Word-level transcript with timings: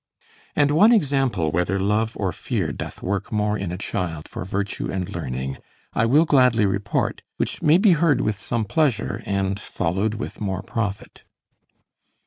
And 0.55 0.71
one 0.71 0.91
example 0.91 1.51
whether 1.51 1.79
love 1.79 2.17
or 2.17 2.31
fear 2.31 2.71
doth 2.71 3.03
work 3.03 3.31
more 3.31 3.55
in 3.55 3.71
a 3.71 3.77
child 3.77 4.27
for 4.27 4.43
virtue 4.43 4.91
and 4.91 5.07
learning, 5.13 5.57
I 5.93 6.07
will 6.07 6.25
gladly 6.25 6.65
report; 6.65 7.21
which 7.37 7.61
may 7.61 7.77
be 7.77 7.91
heard 7.91 8.19
with 8.19 8.33
some 8.33 8.65
pleasure, 8.65 9.21
and 9.27 9.59
followed 9.59 10.15
with 10.15 10.41
more 10.41 10.63
profit. 10.63 11.21